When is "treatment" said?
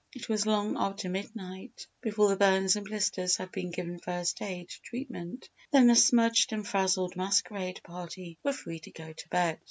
4.81-5.47